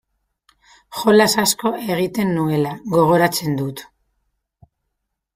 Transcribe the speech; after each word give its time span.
Jolas 0.99 1.33
asko 1.43 1.71
egiten 1.95 2.31
nuela 2.37 2.71
gogoratzen 2.95 3.59
dut. 3.61 3.83